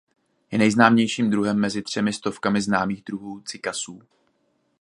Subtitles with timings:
[0.51, 4.01] Je nejznámějším druhem mezi třemi stovkami známých druhů cykasů.